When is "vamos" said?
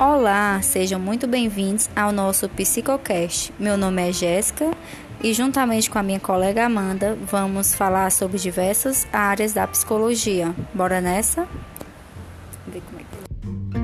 7.30-7.74